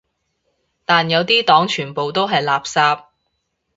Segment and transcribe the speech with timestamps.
[0.83, 3.03] 但有啲黨全部都係垃圾